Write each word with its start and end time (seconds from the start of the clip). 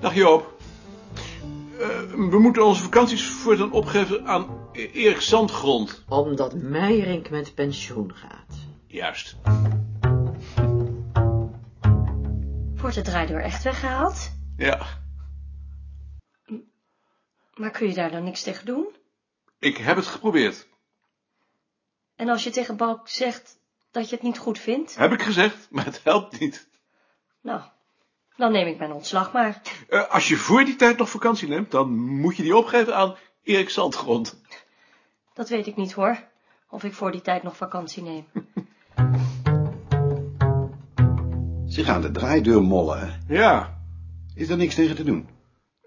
Joop. 0.00 0.54
Eh, 1.80 2.00
we 2.10 2.38
moeten 2.38 2.64
onze 2.64 2.82
vakanties 2.82 3.26
voortaan 3.28 3.72
opgeven 3.72 4.26
aan 4.26 4.68
E- 4.72 4.86
Erik 4.92 5.20
Zandgrond. 5.20 6.04
Omdat 6.08 6.54
Meijerink 6.54 7.30
met 7.30 7.54
pensioen 7.54 8.14
gaat. 8.14 8.56
Juist. 8.86 9.36
Wordt 12.76 12.94
de 12.94 13.02
draaideur 13.02 13.40
echt 13.42 13.62
weggehaald? 13.64 14.30
Ja, 14.56 14.86
Maar 17.54 17.70
kun 17.70 17.88
je 17.88 17.94
daar 17.94 18.10
dan 18.10 18.24
niks 18.24 18.42
tegen 18.42 18.66
doen? 18.66 18.86
ik 19.58 19.76
heb 19.76 19.96
het 19.96 20.06
geprobeerd. 20.06 20.66
En 22.16 22.28
als 22.28 22.44
je 22.44 22.50
tegen 22.50 22.76
Balk 22.76 23.08
zegt 23.08 23.58
dat 23.90 24.08
je 24.08 24.14
het 24.14 24.24
niet 24.24 24.38
goed 24.38 24.58
vindt? 24.58 24.96
Heb 24.96 25.12
ik 25.12 25.22
gezegd, 25.22 25.68
maar 25.70 25.84
het 25.84 26.00
helpt 26.04 26.40
niet. 26.40 26.68
Nou, 27.42 27.60
dan 28.36 28.52
neem 28.52 28.66
ik 28.66 28.78
mijn 28.78 28.92
ontslag 28.92 29.32
maar. 29.32 29.60
Eh, 29.88 30.08
als 30.10 30.28
je 30.28 30.36
voor 30.36 30.64
die 30.64 30.76
tijd 30.76 30.98
nog 30.98 31.10
vakantie 31.10 31.48
neemt, 31.48 31.70
dan 31.70 31.96
moet 31.96 32.36
je 32.36 32.42
die 32.42 32.56
opgeven 32.56 32.96
aan 32.96 33.14
Erik 33.42 33.70
Zandgrond. 33.70 34.40
Dat 35.34 35.48
weet 35.48 35.66
ik 35.66 35.76
niet 35.76 35.92
hoor. 35.92 36.24
Of 36.70 36.84
ik 36.84 36.92
voor 36.94 37.12
die 37.12 37.20
tijd 37.20 37.42
nog 37.42 37.56
vakantie 37.56 38.02
neem. 38.02 38.26
Ze 41.68 41.84
gaan 41.84 42.00
de 42.00 42.10
draaideur 42.10 42.62
mollen, 42.62 42.98
hè? 43.00 43.34
Ja, 43.34 43.80
Is 44.34 44.48
er 44.48 44.56
niks 44.56 44.74
tegen 44.74 44.96
te 44.96 45.04
doen? 45.04 45.28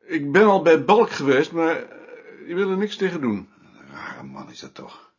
ik 0.07 0.31
ben 0.31 0.45
al 0.45 0.61
bij 0.61 0.85
Balk 0.85 1.09
geweest, 1.11 1.51
maar 1.51 1.75
eh, 1.75 1.97
die 2.45 2.55
wil 2.55 2.69
er 2.69 2.77
niks 2.77 2.95
tegen 2.95 3.21
doen. 3.21 3.49
Rare 3.91 4.23
man 4.23 4.51
is 4.51 4.59
dat 4.59 4.73
toch. 4.73 5.13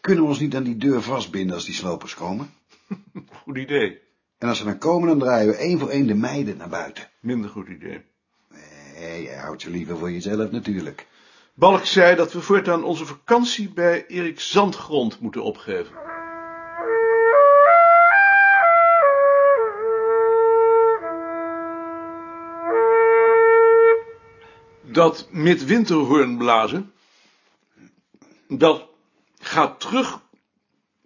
Kunnen 0.00 0.22
we 0.22 0.28
ons 0.28 0.38
niet 0.38 0.56
aan 0.56 0.62
die 0.62 0.76
deur 0.76 1.02
vastbinden 1.02 1.54
als 1.54 1.64
die 1.64 1.74
slopers 1.74 2.14
komen? 2.14 2.50
Goed 3.42 3.56
idee. 3.56 4.00
En 4.38 4.48
als 4.48 4.58
ze 4.58 4.64
dan 4.64 4.78
komen, 4.78 5.08
dan 5.08 5.18
draaien 5.18 5.48
we 5.48 5.56
één 5.56 5.78
voor 5.78 5.88
één 5.88 6.06
de 6.06 6.14
meiden 6.14 6.56
naar 6.56 6.68
buiten. 6.68 7.10
Minder 7.20 7.50
goed 7.50 7.68
idee. 7.68 8.04
Nee, 8.98 9.22
jij 9.22 9.36
houdt 9.36 9.62
ze 9.62 9.70
liever 9.70 9.98
voor 9.98 10.10
jezelf 10.10 10.50
natuurlijk. 10.50 11.06
Balk 11.54 11.84
zei 11.84 12.16
dat 12.16 12.32
we 12.32 12.40
voortaan 12.40 12.84
onze 12.84 13.06
vakantie 13.06 13.72
bij 13.72 14.06
Erik 14.06 14.40
Zandgrond 14.40 15.20
moeten 15.20 15.42
opgeven. 15.42 15.94
Dat 24.82 25.28
midwinterhoorn 25.30 26.36
blazen, 26.36 26.92
dat 28.48 28.88
gaat 29.38 29.80
terug 29.80 30.20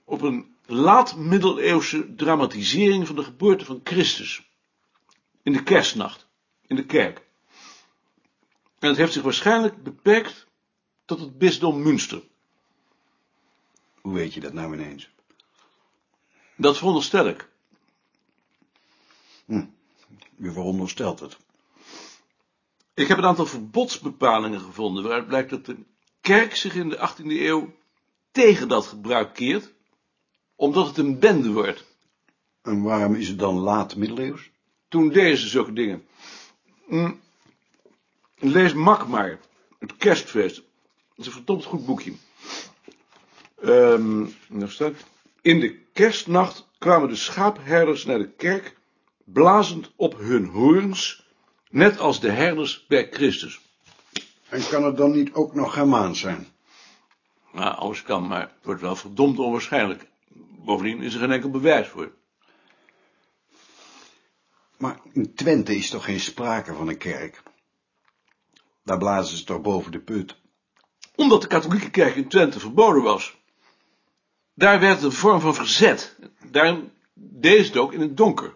op 0.04 0.22
een 0.22 0.49
laat-middeleeuwse 0.70 2.14
dramatisering 2.14 3.06
van 3.06 3.16
de 3.16 3.24
geboorte 3.24 3.64
van 3.64 3.80
Christus. 3.84 4.50
In 5.42 5.52
de 5.52 5.62
kerstnacht, 5.62 6.28
in 6.66 6.76
de 6.76 6.86
kerk. 6.86 7.26
En 8.78 8.88
het 8.88 8.96
heeft 8.96 9.12
zich 9.12 9.22
waarschijnlijk 9.22 9.82
beperkt 9.82 10.46
tot 11.04 11.20
het 11.20 11.38
bisdom 11.38 11.82
Münster. 11.82 12.22
Hoe 14.00 14.14
weet 14.14 14.34
je 14.34 14.40
dat 14.40 14.52
nou 14.52 14.74
ineens? 14.74 15.10
Dat 16.56 16.78
veronderstel 16.78 17.26
ik. 17.26 17.48
Je 20.36 20.52
veronderstelt 20.52 21.20
het. 21.20 21.36
Ik 22.94 23.08
heb 23.08 23.18
een 23.18 23.24
aantal 23.24 23.46
verbodsbepalingen 23.46 24.60
gevonden 24.60 25.02
waaruit 25.02 25.26
blijkt 25.26 25.50
dat 25.50 25.66
de 25.66 25.76
kerk 26.20 26.56
zich 26.56 26.74
in 26.74 26.88
de 26.88 27.10
18e 27.10 27.26
eeuw 27.26 27.74
tegen 28.30 28.68
dat 28.68 28.86
gebruik 28.86 29.34
keert, 29.34 29.72
omdat 30.60 30.86
het 30.86 30.98
een 30.98 31.18
bende 31.18 31.52
wordt. 31.52 31.84
En 32.62 32.82
waarom 32.82 33.14
is 33.14 33.28
het 33.28 33.38
dan 33.38 33.58
laat 33.58 33.96
middeleeuws? 33.96 34.50
Toen 34.88 35.08
deden 35.08 35.38
ze 35.38 35.48
zulke 35.48 35.72
dingen. 35.72 36.06
Hm. 36.88 37.12
Lees 38.38 38.72
Mak 38.72 39.06
maar, 39.06 39.40
het 39.78 39.96
kerstfeest. 39.96 40.56
Dat 40.56 41.18
is 41.18 41.26
een 41.26 41.32
verdomd 41.32 41.64
goed 41.64 41.86
boekje. 41.86 42.12
Daar 44.48 44.70
staat, 44.70 44.94
in 45.40 45.60
de 45.60 45.78
kerstnacht 45.92 46.68
kwamen 46.78 47.08
de 47.08 47.16
schaapherders 47.16 48.04
naar 48.04 48.18
de 48.18 48.30
kerk, 48.30 48.76
blazend 49.24 49.92
op 49.96 50.18
hun 50.18 50.46
hoorns, 50.46 51.26
net 51.70 51.98
als 51.98 52.20
de 52.20 52.30
herders 52.30 52.86
bij 52.88 53.08
Christus. 53.10 53.60
En 54.48 54.68
kan 54.68 54.84
het 54.84 54.96
dan 54.96 55.10
niet 55.10 55.32
ook 55.32 55.54
nog 55.54 55.72
Germaans 55.72 56.20
zijn? 56.20 56.48
Nou, 57.52 57.76
alles 57.76 58.02
kan, 58.02 58.26
maar 58.26 58.40
het 58.40 58.52
wordt 58.62 58.80
wel 58.80 58.96
verdomd 58.96 59.38
onwaarschijnlijk. 59.38 60.09
Bovendien 60.64 61.02
is 61.02 61.14
er 61.14 61.20
geen 61.20 61.32
enkel 61.32 61.50
bewijs 61.50 61.88
voor. 61.88 62.12
Maar 64.76 65.00
in 65.12 65.34
Twente 65.34 65.76
is 65.76 65.90
toch 65.90 66.04
geen 66.04 66.20
sprake 66.20 66.74
van 66.74 66.88
een 66.88 66.98
kerk? 66.98 67.42
Daar 68.82 68.98
blazen 68.98 69.36
ze 69.36 69.44
toch 69.44 69.60
boven 69.60 69.92
de 69.92 70.00
put? 70.00 70.36
Omdat 71.14 71.42
de 71.42 71.48
katholieke 71.48 71.90
kerk 71.90 72.16
in 72.16 72.28
Twente 72.28 72.60
verboden 72.60 73.02
was. 73.02 73.38
Daar 74.54 74.80
werd 74.80 74.94
het 74.94 75.04
een 75.04 75.12
vorm 75.12 75.40
van 75.40 75.54
verzet. 75.54 76.18
Daarom 76.50 76.92
deed 77.14 77.66
het 77.66 77.76
ook 77.76 77.92
in 77.92 78.00
het 78.00 78.16
donker. 78.16 78.54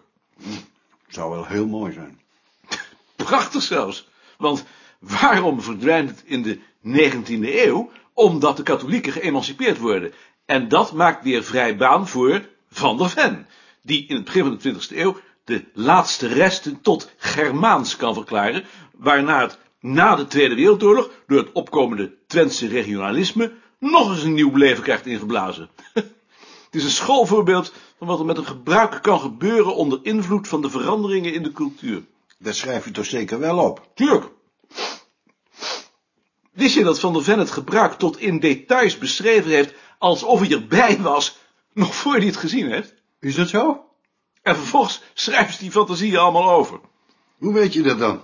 Zou 1.07 1.31
wel 1.31 1.45
heel 1.45 1.67
mooi 1.67 1.93
zijn. 1.93 2.21
Prachtig 3.15 3.61
zelfs. 3.61 4.09
Want 4.37 4.65
waarom 4.99 5.61
verdwijnt 5.61 6.09
het 6.09 6.23
in 6.25 6.41
de 6.41 6.59
19e 6.83 7.65
eeuw? 7.65 7.91
Omdat 8.13 8.57
de 8.57 8.63
katholieken 8.63 9.11
geëmancipeerd 9.11 9.77
worden. 9.77 10.13
En 10.45 10.67
dat 10.67 10.93
maakt 10.93 11.23
weer 11.23 11.43
vrij 11.43 11.77
baan 11.77 12.07
voor 12.07 12.49
Van 12.69 12.97
der 12.97 13.09
Ven, 13.09 13.47
die 13.81 14.07
in 14.07 14.15
het 14.15 14.25
begin 14.25 14.43
van 14.43 14.57
de 14.57 14.73
20e 14.73 14.97
eeuw 14.97 15.17
de 15.43 15.63
laatste 15.73 16.27
resten 16.27 16.81
tot 16.81 17.11
Germaans 17.17 17.95
kan 17.95 18.13
verklaren, 18.13 18.63
waarna 18.91 19.41
het 19.41 19.59
na 19.79 20.15
de 20.15 20.27
Tweede 20.27 20.55
Wereldoorlog 20.55 21.09
door 21.27 21.37
het 21.37 21.51
opkomende 21.51 22.13
Twentse 22.27 22.67
regionalisme 22.67 23.51
nog 23.79 24.11
eens 24.11 24.23
een 24.23 24.33
nieuw 24.33 24.55
leven 24.55 24.83
krijgt 24.83 25.05
ingeblazen. 25.05 25.69
Het 26.65 26.83
is 26.83 26.83
een 26.83 26.89
schoolvoorbeeld 26.89 27.73
van 27.97 28.07
wat 28.07 28.19
er 28.19 28.25
met 28.25 28.37
een 28.37 28.45
gebruik 28.45 28.99
kan 29.01 29.19
gebeuren 29.19 29.75
onder 29.75 29.99
invloed 30.01 30.47
van 30.47 30.61
de 30.61 30.69
veranderingen 30.69 31.33
in 31.33 31.43
de 31.43 31.51
cultuur. 31.51 32.03
Dat 32.37 32.55
schrijf 32.55 32.85
je 32.85 32.91
toch 32.91 33.05
zeker 33.05 33.39
wel 33.39 33.57
op? 33.57 33.89
Tuurlijk. 33.93 34.25
Wist 36.51 36.75
je 36.75 36.83
dat 36.83 36.99
Van 36.99 37.13
der 37.13 37.23
Ven 37.23 37.39
het 37.39 37.51
gebruik 37.51 37.93
tot 37.93 38.19
in 38.19 38.39
details 38.39 38.97
beschreven 38.97 39.51
heeft, 39.51 39.73
alsof 39.97 40.39
hij 40.39 40.51
erbij 40.51 40.97
was, 41.01 41.37
nog 41.73 41.95
voor 41.95 42.15
hij 42.15 42.25
het 42.25 42.37
gezien 42.37 42.71
heeft? 42.71 42.93
Is 43.19 43.35
dat 43.35 43.49
zo? 43.49 43.85
En 44.41 44.55
vervolgens 44.55 45.01
schrijft 45.13 45.59
die 45.59 45.71
fantasieën 45.71 46.17
allemaal 46.17 46.51
over. 46.51 46.79
Hoe 47.37 47.53
weet 47.53 47.73
je 47.73 47.81
dat 47.81 47.99
dan? 47.99 48.21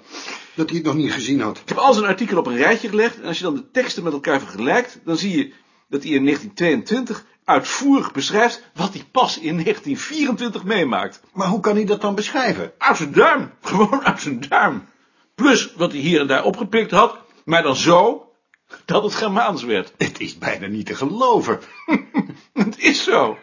Dat 0.53 0.69
hij 0.69 0.77
het 0.77 0.87
nog 0.87 0.95
niet 0.95 1.13
gezien 1.13 1.41
had? 1.41 1.57
Ik 1.57 1.69
heb 1.69 1.77
al 1.77 1.93
zijn 1.93 2.05
artikel 2.05 2.37
op 2.37 2.45
een 2.45 2.57
rijtje 2.57 2.89
gelegd, 2.89 3.19
en 3.19 3.25
als 3.25 3.37
je 3.37 3.43
dan 3.43 3.55
de 3.55 3.71
teksten 3.71 4.03
met 4.03 4.13
elkaar 4.13 4.39
vergelijkt, 4.39 4.99
dan 5.05 5.17
zie 5.17 5.37
je 5.37 5.53
dat 5.89 6.03
hij 6.03 6.11
in 6.11 6.23
1922 6.25 7.25
uitvoerig 7.43 8.11
beschrijft 8.11 8.63
wat 8.73 8.93
hij 8.93 9.03
pas 9.11 9.37
in 9.37 9.53
1924 9.53 10.63
meemaakt. 10.63 11.21
Maar 11.33 11.47
hoe 11.47 11.59
kan 11.59 11.75
hij 11.75 11.85
dat 11.85 12.01
dan 12.01 12.15
beschrijven? 12.15 12.71
Uit 12.77 12.97
zijn 12.97 13.11
duim, 13.11 13.51
gewoon 13.61 14.05
uit 14.05 14.21
zijn 14.21 14.39
duim. 14.49 14.87
Plus 15.35 15.73
wat 15.75 15.91
hij 15.91 16.01
hier 16.01 16.19
en 16.19 16.27
daar 16.27 16.43
opgepikt 16.43 16.91
had, 16.91 17.17
maar 17.45 17.63
dan 17.63 17.75
zo 17.75 18.30
dat 18.85 19.03
het 19.03 19.15
Germaans 19.15 19.63
werd. 19.63 19.93
Het 19.97 20.19
is 20.19 20.37
bijna 20.37 20.67
niet 20.67 20.85
te 20.85 20.95
geloven. 20.95 21.59
Het 22.53 22.79
is 22.79 23.03
zo. 23.03 23.37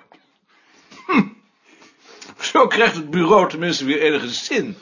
Zo 2.40 2.66
krijgt 2.66 2.94
het 2.94 3.10
bureau 3.10 3.48
tenminste 3.48 3.84
weer 3.84 4.00
enige 4.00 4.28
zin. 4.28 4.76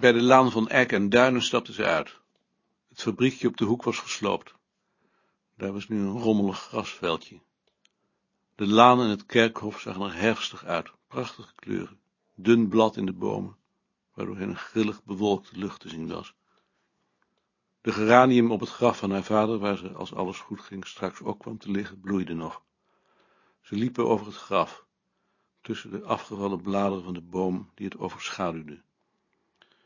Bij 0.00 0.12
de 0.12 0.22
laan 0.22 0.50
van 0.50 0.68
Eck 0.68 0.92
en 0.92 1.08
Duinen 1.08 1.42
stapten 1.42 1.74
ze 1.74 1.84
uit. 1.84 2.16
Het 2.88 3.02
fabriekje 3.02 3.48
op 3.48 3.56
de 3.56 3.64
hoek 3.64 3.82
was 3.82 3.98
gesloopt. 3.98 4.54
Daar 5.60 5.72
was 5.72 5.88
nu 5.88 5.98
een 5.98 6.18
rommelig 6.18 6.58
grasveldje. 6.58 7.40
De 8.54 8.66
laan 8.66 9.00
en 9.00 9.08
het 9.08 9.26
kerkhof 9.26 9.80
zagen 9.80 10.02
er 10.02 10.14
herfstig 10.14 10.64
uit, 10.64 10.90
prachtige 11.06 11.54
kleuren, 11.54 12.00
dun 12.34 12.68
blad 12.68 12.96
in 12.96 13.06
de 13.06 13.12
bomen, 13.12 13.56
waardoor 14.14 14.38
een 14.38 14.56
grillig 14.56 15.04
bewolkte 15.04 15.58
lucht 15.58 15.80
te 15.80 15.88
zien 15.88 16.08
was. 16.08 16.34
De 17.80 17.92
geranium 17.92 18.50
op 18.50 18.60
het 18.60 18.68
graf 18.68 18.98
van 18.98 19.10
haar 19.10 19.22
vader, 19.22 19.58
waar 19.58 19.76
ze, 19.76 19.92
als 19.92 20.14
alles 20.14 20.38
goed 20.38 20.60
ging, 20.60 20.86
straks 20.86 21.22
ook 21.22 21.38
kwam 21.38 21.58
te 21.58 21.70
liggen, 21.70 22.00
bloeide 22.00 22.34
nog. 22.34 22.62
Ze 23.60 23.74
liepen 23.74 24.08
over 24.08 24.26
het 24.26 24.36
graf, 24.36 24.84
tussen 25.60 25.90
de 25.90 26.02
afgevallen 26.02 26.62
bladeren 26.62 27.04
van 27.04 27.14
de 27.14 27.22
boom 27.22 27.70
die 27.74 27.86
het 27.86 27.98
overschaduwde. 27.98 28.82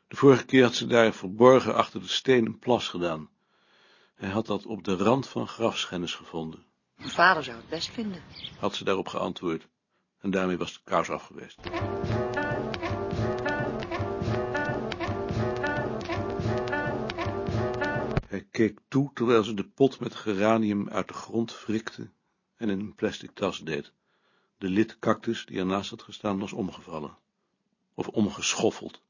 De 0.08 0.16
vorige 0.16 0.44
keer 0.44 0.62
had 0.62 0.74
ze 0.74 0.86
daar 0.86 1.12
verborgen 1.12 1.74
achter 1.74 2.00
de 2.00 2.08
steen 2.08 2.46
een 2.46 2.58
plas 2.58 2.88
gedaan. 2.88 3.32
Hij 4.14 4.30
had 4.30 4.46
dat 4.46 4.66
op 4.66 4.84
de 4.84 4.96
rand 4.96 5.28
van 5.28 5.48
grafschennis 5.48 6.14
gevonden. 6.14 6.64
Mijn 6.96 7.10
vader 7.10 7.44
zou 7.44 7.56
het 7.56 7.68
best 7.68 7.90
vinden. 7.90 8.22
had 8.58 8.74
ze 8.74 8.84
daarop 8.84 9.08
geantwoord, 9.08 9.68
en 10.18 10.30
daarmee 10.30 10.58
was 10.58 10.72
de 10.72 10.80
kous 10.84 11.10
af 11.10 11.26
geweest. 11.26 11.60
Hij 18.26 18.46
keek 18.50 18.80
toe 18.88 19.10
terwijl 19.14 19.44
ze 19.44 19.54
de 19.54 19.68
pot 19.68 20.00
met 20.00 20.14
geranium 20.14 20.88
uit 20.88 21.08
de 21.08 21.14
grond 21.14 21.52
frikte 21.52 22.10
en 22.56 22.68
in 22.68 22.80
een 22.80 22.94
plastic 22.94 23.30
tas 23.30 23.58
deed. 23.58 23.92
De 24.58 24.68
lidcactus 24.68 25.46
die 25.46 25.58
ernaast 25.58 25.90
had 25.90 26.02
gestaan 26.02 26.38
was 26.38 26.52
omgevallen, 26.52 27.18
of 27.94 28.08
omgeschoffeld, 28.08 29.02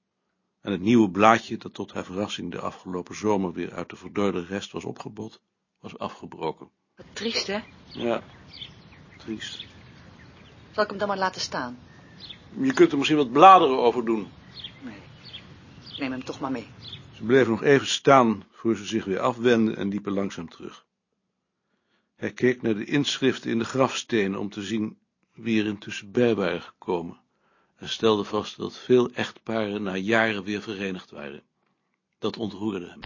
en 0.64 0.72
het 0.72 0.80
nieuwe 0.80 1.10
blaadje 1.10 1.56
dat 1.56 1.74
tot 1.74 1.92
haar 1.92 2.04
verrassing 2.04 2.50
de 2.50 2.60
afgelopen 2.60 3.14
zomer 3.14 3.52
weer 3.52 3.72
uit 3.72 3.90
de 3.90 3.96
verdorde 3.96 4.44
rest 4.44 4.72
was 4.72 4.84
opgebot, 4.84 5.40
was 5.80 5.98
afgebroken. 5.98 6.68
Wat 6.96 7.06
triest, 7.12 7.46
hè? 7.46 7.60
Ja, 7.92 8.22
triest. 9.16 9.66
Zal 10.70 10.82
ik 10.82 10.90
hem 10.90 10.98
dan 10.98 11.08
maar 11.08 11.18
laten 11.18 11.40
staan? 11.40 11.78
Je 12.60 12.72
kunt 12.72 12.90
er 12.90 12.96
misschien 12.96 13.18
wat 13.18 13.32
bladeren 13.32 13.78
over 13.78 14.04
doen. 14.04 14.28
Nee. 14.82 14.98
Ik 15.92 15.98
neem 15.98 16.10
hem 16.10 16.24
toch 16.24 16.40
maar 16.40 16.50
mee. 16.50 16.66
Ze 17.12 17.24
bleven 17.24 17.50
nog 17.50 17.62
even 17.62 17.86
staan 17.86 18.44
voor 18.50 18.76
ze 18.76 18.84
zich 18.84 19.04
weer 19.04 19.20
afwendden 19.20 19.76
en 19.76 19.88
liepen 19.88 20.12
langzaam 20.12 20.48
terug. 20.48 20.86
Hij 22.16 22.32
keek 22.32 22.62
naar 22.62 22.74
de 22.74 22.84
inschriften 22.84 23.50
in 23.50 23.58
de 23.58 23.64
grafstenen 23.64 24.38
om 24.38 24.50
te 24.50 24.62
zien 24.62 24.98
wie 25.34 25.60
er 25.60 25.66
intussen 25.66 26.10
bij 26.10 26.34
waren 26.34 26.62
gekomen 26.62 27.22
en 27.84 27.90
stelde 27.90 28.24
vast 28.24 28.56
dat 28.56 28.78
veel 28.78 29.10
echtparen 29.10 29.82
na 29.82 29.96
jaren 29.96 30.44
weer 30.44 30.62
verenigd 30.62 31.10
waren. 31.10 31.42
Dat 32.18 32.36
ontroerde 32.36 32.88
hem. 32.88 33.00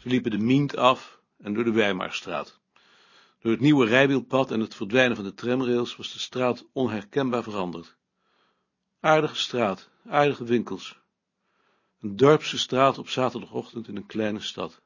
Ze 0.00 0.08
liepen 0.08 0.30
de 0.30 0.38
Mient 0.38 0.76
af 0.76 1.20
en 1.38 1.54
door 1.54 1.64
de 1.64 1.72
Weimarstraat. 1.72 2.60
Door 3.38 3.52
het 3.52 3.60
nieuwe 3.60 3.86
rijwielpad 3.86 4.50
en 4.50 4.60
het 4.60 4.74
verdwijnen 4.74 5.16
van 5.16 5.24
de 5.24 5.34
tramrails 5.34 5.96
was 5.96 6.12
de 6.12 6.18
straat 6.18 6.64
onherkenbaar 6.72 7.42
veranderd. 7.42 7.96
Aardige 9.00 9.36
straat, 9.36 9.90
aardige 10.08 10.44
winkels. 10.44 10.98
Een 12.00 12.16
dorpse 12.16 12.58
straat 12.58 12.98
op 12.98 13.08
zaterdagochtend 13.08 13.88
in 13.88 13.96
een 13.96 14.06
kleine 14.06 14.40
stad. 14.40 14.82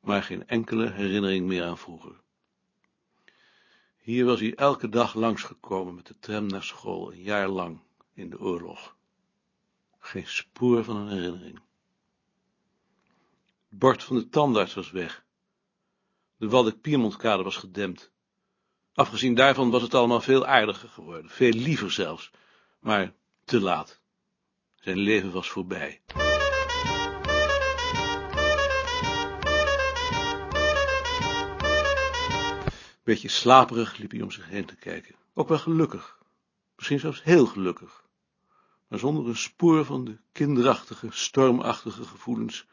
Maar 0.00 0.22
geen 0.22 0.46
enkele 0.46 0.90
herinnering 0.90 1.46
meer 1.46 1.64
aan 1.64 1.78
vroeger. 1.78 2.20
Hier 3.96 4.24
was 4.24 4.40
hij 4.40 4.54
elke 4.54 4.88
dag 4.88 5.14
langsgekomen 5.14 5.94
met 5.94 6.06
de 6.06 6.18
tram 6.18 6.46
naar 6.46 6.62
school, 6.62 7.12
een 7.12 7.22
jaar 7.22 7.48
lang, 7.48 7.80
in 8.14 8.30
de 8.30 8.40
oorlog. 8.40 8.96
Geen 9.98 10.26
spoor 10.26 10.84
van 10.84 10.96
een 10.96 11.08
herinnering. 11.08 11.60
Het 13.68 13.78
bord 13.78 14.04
van 14.04 14.16
de 14.16 14.28
tandarts 14.28 14.74
was 14.74 14.90
weg. 14.90 15.24
De 16.36 16.48
Waldeck-Piermontkade 16.48 17.42
was 17.42 17.56
gedempt. 17.56 18.12
Afgezien 18.94 19.34
daarvan 19.34 19.70
was 19.70 19.82
het 19.82 19.94
allemaal 19.94 20.20
veel 20.20 20.46
aardiger 20.46 20.88
geworden, 20.88 21.30
veel 21.30 21.52
liever 21.52 21.90
zelfs, 21.90 22.30
maar 22.78 23.14
te 23.44 23.60
laat. 23.60 24.00
Zijn 24.74 24.98
leven 24.98 25.32
was 25.32 25.48
voorbij. 25.48 26.00
Beetje 33.02 33.28
slaperig 33.28 33.96
liep 33.96 34.10
hij 34.10 34.22
om 34.22 34.30
zich 34.30 34.48
heen 34.48 34.64
te 34.64 34.76
kijken. 34.76 35.14
Ook 35.34 35.48
wel 35.48 35.58
gelukkig. 35.58 36.18
Misschien 36.76 37.00
zelfs 37.00 37.22
heel 37.22 37.46
gelukkig. 37.46 38.08
Maar 38.88 38.98
zonder 38.98 39.28
een 39.28 39.36
spoor 39.36 39.84
van 39.84 40.04
de 40.04 40.18
kinderachtige, 40.32 41.06
stormachtige 41.10 42.04
gevoelens 42.04 42.66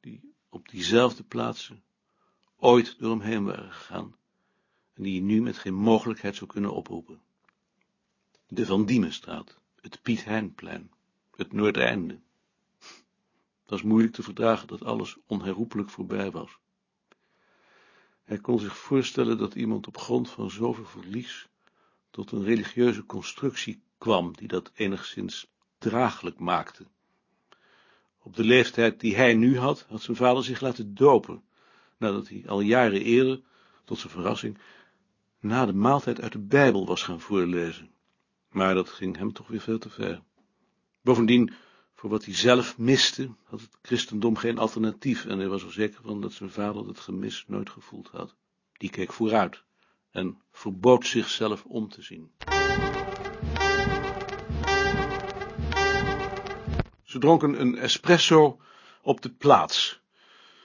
die 0.00 0.34
op 0.48 0.68
diezelfde 0.68 1.22
plaatsen 1.22 1.82
ooit 2.56 2.98
door 2.98 3.10
hem 3.10 3.20
heen 3.20 3.44
waren 3.44 3.72
gegaan 3.72 4.16
en 4.94 5.02
die 5.02 5.18
hij 5.18 5.28
nu 5.28 5.42
met 5.42 5.58
geen 5.58 5.74
mogelijkheid 5.74 6.36
zou 6.36 6.50
kunnen 6.50 6.72
oproepen. 6.72 7.20
De 8.48 8.66
Van 8.66 8.84
Diemenstraat, 8.84 9.58
het 9.80 10.02
Piet 10.02 10.24
Heinplein, 10.24 10.90
het 11.36 11.52
Noordeinde. 11.52 12.20
Het 13.60 13.70
was 13.70 13.82
moeilijk 13.82 14.12
te 14.12 14.22
verdragen 14.22 14.66
dat 14.66 14.84
alles 14.84 15.16
onherroepelijk 15.26 15.90
voorbij 15.90 16.30
was. 16.30 16.58
Hij 18.28 18.38
kon 18.38 18.58
zich 18.58 18.76
voorstellen 18.76 19.38
dat 19.38 19.54
iemand 19.54 19.86
op 19.86 19.98
grond 19.98 20.30
van 20.30 20.50
zoveel 20.50 20.84
verlies 20.84 21.48
tot 22.10 22.32
een 22.32 22.44
religieuze 22.44 23.06
constructie 23.06 23.82
kwam, 23.98 24.36
die 24.36 24.48
dat 24.48 24.70
enigszins 24.74 25.46
draaglijk 25.78 26.38
maakte. 26.38 26.86
Op 28.18 28.36
de 28.36 28.44
leeftijd 28.44 29.00
die 29.00 29.16
hij 29.16 29.34
nu 29.34 29.58
had, 29.58 29.86
had 29.88 30.02
zijn 30.02 30.16
vader 30.16 30.44
zich 30.44 30.60
laten 30.60 30.94
dopen, 30.94 31.42
nadat 31.96 32.28
hij 32.28 32.44
al 32.46 32.60
jaren 32.60 33.02
eerder, 33.02 33.40
tot 33.84 33.98
zijn 33.98 34.12
verrassing, 34.12 34.58
na 35.40 35.66
de 35.66 35.74
maaltijd 35.74 36.20
uit 36.20 36.32
de 36.32 36.38
Bijbel 36.38 36.86
was 36.86 37.02
gaan 37.02 37.20
voorlezen. 37.20 37.90
Maar 38.50 38.74
dat 38.74 38.88
ging 38.88 39.16
hem 39.16 39.32
toch 39.32 39.48
weer 39.48 39.60
veel 39.60 39.78
te 39.78 39.90
ver. 39.90 40.22
Bovendien, 41.02 41.52
voor 41.98 42.10
wat 42.10 42.24
hij 42.24 42.34
zelf 42.34 42.78
miste, 42.78 43.30
had 43.44 43.60
het 43.60 43.78
christendom 43.82 44.36
geen 44.36 44.58
alternatief 44.58 45.24
en 45.24 45.38
hij 45.38 45.48
was 45.48 45.62
er 45.62 45.72
zeker 45.72 46.00
van 46.02 46.20
dat 46.20 46.32
zijn 46.32 46.50
vader 46.50 46.86
dat 46.86 47.00
gemis 47.00 47.44
nooit 47.46 47.70
gevoeld 47.70 48.08
had. 48.08 48.34
Die 48.72 48.90
keek 48.90 49.12
vooruit 49.12 49.62
en 50.10 50.42
verbood 50.52 51.06
zichzelf 51.06 51.64
om 51.64 51.88
te 51.88 52.02
zien. 52.02 52.30
Ze 57.02 57.18
dronken 57.18 57.60
een 57.60 57.78
espresso 57.78 58.60
op 59.02 59.20
de 59.20 59.30
plaats. 59.30 60.00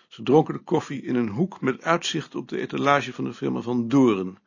Ze 0.07 0.24
dronken 0.24 0.53
de 0.53 0.63
koffie 0.63 1.01
in 1.01 1.15
een 1.15 1.30
hoek 1.30 1.62
met 1.62 1.81
uitzicht 1.81 2.35
op 2.35 2.47
de 2.47 2.59
etalage 2.59 3.13
van 3.13 3.24
de 3.24 3.33
firma 3.33 3.62
Van 3.62 3.88
Doren 3.88 4.38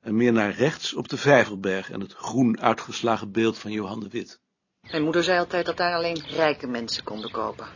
en 0.00 0.16
meer 0.16 0.32
naar 0.32 0.50
rechts 0.50 0.94
op 0.94 1.08
de 1.08 1.16
Vijverberg 1.16 1.90
en 1.90 2.00
het 2.00 2.12
groen 2.12 2.60
uitgeslagen 2.60 3.32
beeld 3.32 3.58
van 3.58 3.72
Johan 3.72 4.00
de 4.00 4.08
Wit. 4.08 4.44
Mijn 4.90 5.02
moeder 5.02 5.22
zei 5.24 5.38
altijd 5.38 5.66
dat 5.66 5.76
daar 5.76 5.94
alleen 5.94 6.22
rijke 6.26 6.66
mensen 6.66 7.04
konden 7.04 7.30
kopen. 7.30 7.66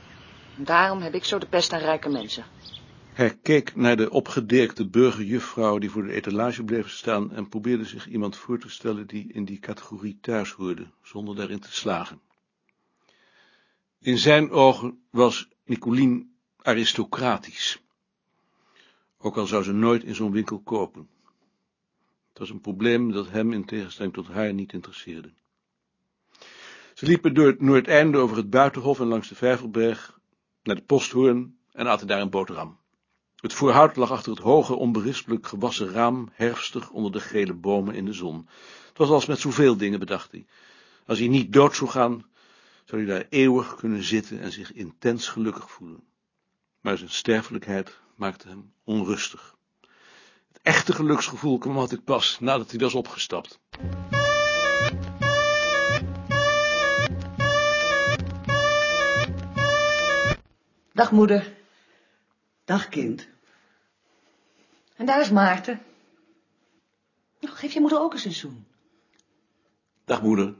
Daarom 0.57 1.01
heb 1.01 1.15
ik 1.15 1.25
zo 1.25 1.39
de 1.39 1.46
pest 1.46 1.73
aan 1.73 1.81
rijke 1.81 2.08
mensen. 2.08 2.44
Hij 3.13 3.39
keek 3.43 3.77
naar 3.77 3.96
de 3.96 4.11
opgedirkte 4.11 4.89
burgerjuffrouw 4.89 5.79
die 5.79 5.91
voor 5.91 6.03
de 6.03 6.13
etalage 6.13 6.65
bleef 6.65 6.91
staan 6.91 7.32
en 7.32 7.49
probeerde 7.49 7.84
zich 7.84 8.06
iemand 8.06 8.37
voor 8.37 8.58
te 8.58 8.69
stellen 8.69 9.06
die 9.06 9.32
in 9.32 9.44
die 9.44 9.58
categorie 9.58 10.19
thuis 10.20 10.53
hoorde, 10.53 10.87
zonder 11.03 11.37
daarin 11.37 11.61
te 11.61 11.73
slagen. 11.73 12.20
In 13.99 14.19
zijn 14.19 14.51
ogen 14.51 15.03
was 15.11 15.49
Nicolien 15.65 16.34
aristocratisch. 16.56 17.82
Ook 19.19 19.37
al 19.37 19.46
zou 19.46 19.63
ze 19.63 19.73
nooit 19.73 20.05
in 20.05 20.15
zo'n 20.15 20.32
winkel 20.32 20.58
kopen. 20.58 21.08
Het 22.29 22.39
was 22.39 22.51
een 22.51 22.61
probleem 22.61 23.13
dat 23.13 23.31
hem 23.31 23.53
in 23.53 23.65
tegenstelling 23.65 24.15
tot 24.15 24.29
haar 24.29 24.55
niet 24.55 24.73
interesseerde. 24.73 25.32
Ze 27.01 27.07
liepen 27.07 27.35
door 27.35 27.47
het 27.47 27.61
Noordeinde 27.61 28.19
over 28.19 28.37
het 28.37 28.51
Buitenhof 28.51 29.01
en 29.01 29.07
langs 29.07 29.29
de 29.29 29.35
Vijverberg 29.35 30.19
naar 30.63 30.77
de 30.77 30.83
posthoorn 30.83 31.59
en 31.73 31.87
aten 31.87 32.07
daar 32.07 32.21
een 32.21 32.31
boterham. 32.31 32.79
Het 33.37 33.53
voorhout 33.53 33.97
lag 33.97 34.11
achter 34.11 34.33
het 34.33 34.41
hoge, 34.41 34.75
onberispelijk 34.75 35.47
gewassen 35.47 35.91
raam, 35.91 36.29
herfstig 36.33 36.91
onder 36.91 37.13
de 37.13 37.21
gele 37.21 37.55
bomen 37.55 37.95
in 37.95 38.05
de 38.05 38.13
zon. 38.13 38.49
Het 38.89 38.99
was 38.99 39.09
als 39.09 39.27
met 39.27 39.39
zoveel 39.39 39.77
dingen, 39.77 39.99
bedacht 39.99 40.31
hij. 40.31 40.47
Als 41.07 41.19
hij 41.19 41.29
niet 41.29 41.53
dood 41.53 41.77
zou 41.77 41.91
gaan, 41.91 42.25
zou 42.85 43.05
hij 43.05 43.15
daar 43.15 43.27
eeuwig 43.29 43.75
kunnen 43.75 44.03
zitten 44.03 44.41
en 44.41 44.53
zich 44.53 44.73
intens 44.73 45.29
gelukkig 45.29 45.71
voelen. 45.71 46.03
Maar 46.81 46.99
zijn 46.99 47.11
sterfelijkheid 47.11 48.01
maakte 48.17 48.49
hem 48.49 48.73
onrustig. 48.85 49.57
Het 50.53 50.61
echte 50.63 50.93
geluksgevoel 50.93 51.59
kwam 51.59 51.79
altijd 51.79 52.05
pas 52.05 52.41
nadat 52.41 52.71
hij 52.71 52.81
was 52.81 52.95
opgestapt. 52.95 53.61
Dag, 60.93 61.13
moeder. 61.13 61.56
Dag, 62.65 62.89
kind. 62.89 63.29
En 64.97 65.06
daar 65.06 65.20
is 65.20 65.31
Maarten. 65.31 65.82
Nou, 67.41 67.55
geef 67.55 67.73
je 67.73 67.81
moeder 67.81 68.01
ook 68.01 68.13
eens 68.13 68.25
een 68.25 68.32
zoen. 68.32 68.67
Dag 70.05 70.23
moeder. 70.23 70.55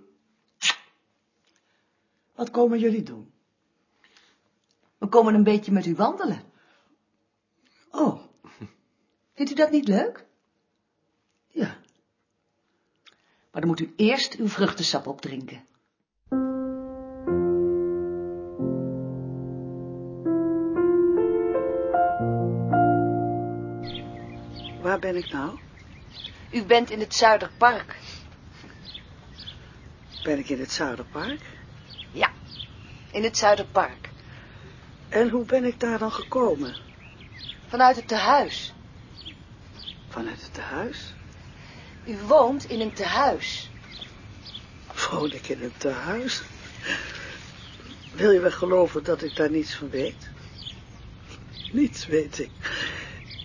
Wat 2.35 2.51
komen 2.51 2.79
jullie 2.79 3.03
doen? 3.03 3.33
We 4.99 5.09
komen 5.09 5.35
een 5.35 5.45
beetje 5.45 5.73
met 5.73 5.87
u 5.87 5.95
wandelen. 5.95 6.43
Oh, 7.91 8.23
Vindt 9.35 9.51
u 9.51 9.55
dat 9.55 9.71
niet 9.71 9.89
leuk? 9.89 10.27
ja. 11.49 11.79
Maar 13.51 13.61
dan 13.61 13.71
moet 13.71 13.81
u 13.81 13.93
eerst 13.97 14.35
uw 14.35 14.49
vruchtensap 14.49 15.07
opdrinken. 15.07 15.65
Waar 24.81 24.99
ben 24.99 25.17
ik 25.17 25.33
nou? 25.33 25.59
U 26.51 26.65
bent 26.65 26.91
in 26.91 27.01
het 27.01 27.15
Zuiderpark. 27.15 27.97
Ben 30.23 30.39
ik 30.39 30.49
in 30.49 30.61
het 30.61 30.73
Zuiderpark? 30.73 31.41
Ja, 32.13 32.31
in 33.11 33.23
het 33.23 33.37
Zuiderpark. 33.37 34.09
En 35.09 35.29
hoe 35.29 35.45
ben 35.45 35.65
ik 35.65 35.81
daar 35.81 35.99
dan 35.99 36.13
gekomen? 36.13 36.77
Vanuit 37.69 37.97
het 37.97 38.09
tehuis. 38.09 38.75
Vanuit 40.09 40.43
het 40.43 40.55
tehuis? 40.55 41.15
U 42.07 42.17
woont 42.27 42.65
in 42.65 42.81
een 42.81 42.93
tehuis. 42.93 43.71
woon 45.11 45.33
ik 45.33 45.49
in 45.49 45.63
een 45.63 45.77
tehuis. 45.77 46.43
Wil 48.13 48.31
je 48.31 48.41
wel 48.41 48.51
geloven 48.51 49.05
dat 49.05 49.23
ik 49.23 49.37
daar 49.37 49.51
niets 49.51 49.75
van 49.75 49.91
weet? 49.91 50.31
Niets 51.73 52.07
weet 52.07 52.39
ik. 52.39 52.51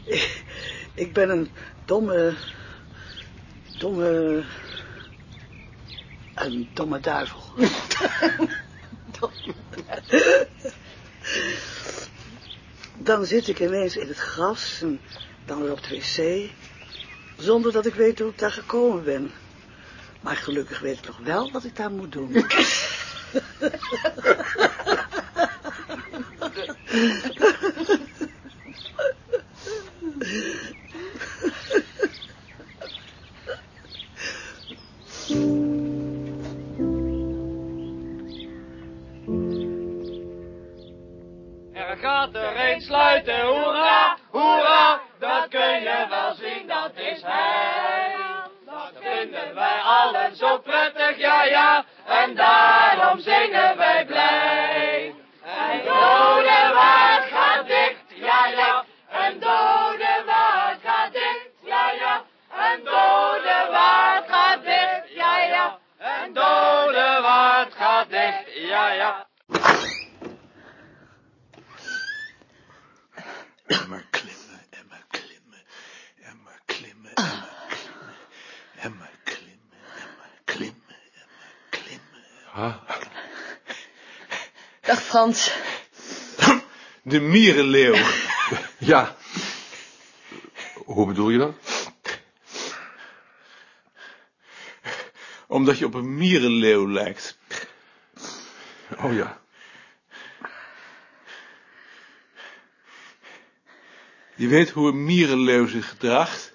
Ik, 0.03 0.43
ik 0.95 1.13
ben 1.13 1.29
een 1.29 1.49
domme, 1.85 2.33
domme, 3.77 4.43
een 6.35 6.69
domme 6.73 6.99
duivel. 6.99 7.39
Dan 12.97 13.25
zit 13.25 13.47
ik 13.47 13.59
ineens 13.59 13.97
in 13.97 14.07
het 14.07 14.17
gras 14.17 14.81
en 14.81 14.99
dan 15.45 15.61
weer 15.61 15.71
op 15.71 15.83
de 15.83 15.89
wc, 15.89 16.49
zonder 17.37 17.71
dat 17.71 17.85
ik 17.85 17.93
weet 17.93 18.19
hoe 18.19 18.29
ik 18.29 18.39
daar 18.39 18.51
gekomen 18.51 19.03
ben. 19.03 19.31
Maar 20.21 20.35
gelukkig 20.35 20.79
weet 20.79 20.97
ik 20.97 21.07
nog 21.07 21.17
wel 21.17 21.51
wat 21.51 21.63
ik 21.63 21.75
daar 21.75 21.91
moet 21.91 22.11
doen. 22.11 22.31
allen 50.05 50.35
zo 50.35 50.57
prettig, 50.59 51.17
ja 51.17 51.43
ja, 51.43 51.85
en 52.05 52.35
daarom 52.35 53.19
zingen 53.19 53.77
wij 53.77 54.05
blij. 54.05 55.15
En 55.43 55.77
dode 55.85 56.71
waard 56.73 57.25
gaat 57.31 57.67
dicht, 57.67 58.07
ja 58.15 58.47
ja, 58.47 58.85
en 59.09 59.39
dode 59.39 60.23
waard 60.25 60.79
gaat 60.83 61.13
dicht, 61.13 61.49
ja 61.63 61.91
ja, 61.91 62.23
en 62.49 62.83
dode 62.83 63.67
waard 63.71 64.25
gaat 64.29 64.63
dicht, 64.63 65.15
ja 65.15 65.37
ja, 65.39 65.79
en 65.97 66.33
dode 66.33 67.19
waard 67.21 67.73
gaat 67.73 68.09
dicht, 68.09 68.53
ja 68.69 68.91
ja. 68.91 69.27
Emmer 73.67 74.05
klimmen, 74.09 74.61
emmer 74.79 75.03
klimmen, 75.09 75.63
emmer 76.29 76.59
klimmen, 76.65 77.13
emmer 77.15 77.49
klimmen, 77.55 78.13
emmer 78.81 79.09
klimmen, 79.23 79.81
emmer 80.03 80.31
klimmen, 80.45 81.01
emmer 81.21 81.51
klimmen. 81.69 82.25
Dag 84.81 84.99
Frans. 85.15 85.51
De 87.01 87.19
mierenleeuw. 87.19 87.95
Ja. 88.77 89.15
Hoe 90.73 91.07
bedoel 91.07 91.29
je 91.29 91.37
dat? 91.37 91.55
Omdat 95.47 95.77
je 95.77 95.85
op 95.85 95.93
een 95.93 96.15
mierenleeuw 96.15 96.91
lijkt. 96.91 97.37
Oh 98.97 99.13
ja. 99.13 99.41
Je 104.35 104.47
weet 104.47 104.69
hoe 104.69 104.87
een 104.87 105.03
mierenleeuw 105.03 105.67
zich 105.67 105.89
gedraagt. 105.89 106.51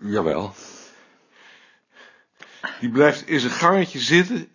Jawel. 0.00 0.54
Die 2.80 2.90
blijft 2.90 3.26
in 3.26 3.40
zijn 3.40 3.52
gangetje 3.52 4.00
zitten 4.00 4.52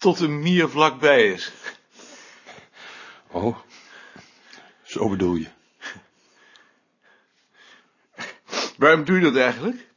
tot 0.00 0.20
een 0.20 0.40
mier 0.40 0.68
vlakbij 0.68 1.32
is. 1.32 1.52
Oh. 3.26 3.58
Zo 4.82 5.08
bedoel 5.08 5.34
je. 5.34 5.48
Waarom 8.76 9.04
doe 9.04 9.16
je 9.16 9.22
dat 9.22 9.36
eigenlijk? 9.36 9.88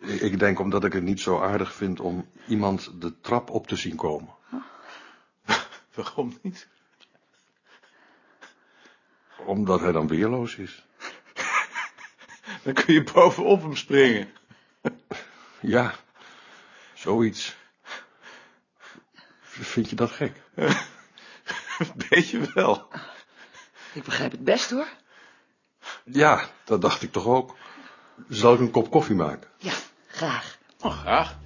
Ik 0.00 0.20
ik 0.20 0.38
denk 0.38 0.58
omdat 0.58 0.84
ik 0.84 0.92
het 0.92 1.02
niet 1.02 1.20
zo 1.20 1.40
aardig 1.40 1.74
vind 1.74 2.00
om 2.00 2.28
iemand 2.46 3.00
de 3.00 3.20
trap 3.20 3.50
op 3.50 3.66
te 3.66 3.76
zien 3.76 3.96
komen. 3.96 4.34
Waarom 5.94 6.38
niet? 6.42 6.68
Omdat 9.46 9.80
hij 9.80 9.92
dan 9.92 10.06
weerloos 10.06 10.56
is. 10.56 10.84
Dan 12.62 12.74
kun 12.74 12.94
je 12.94 13.02
bovenop 13.12 13.62
hem 13.62 13.76
springen. 13.76 14.32
Ja. 15.60 15.94
Zoiets. 17.04 17.56
Vind 19.40 19.90
je 19.90 19.96
dat 19.96 20.10
gek? 20.10 20.42
Weet 22.08 22.28
je 22.28 22.50
wel. 22.54 22.88
Ik 23.92 24.02
begrijp 24.02 24.30
het 24.30 24.44
best 24.44 24.70
hoor. 24.70 24.88
Ja, 26.04 26.48
dat 26.64 26.80
dacht 26.80 27.02
ik 27.02 27.12
toch 27.12 27.26
ook. 27.26 27.56
Zal 28.28 28.54
ik 28.54 28.60
een 28.60 28.70
kop 28.70 28.90
koffie 28.90 29.14
maken? 29.14 29.50
Ja, 29.58 29.72
graag. 30.06 30.58
Oh, 30.80 30.98
graag. 30.98 31.36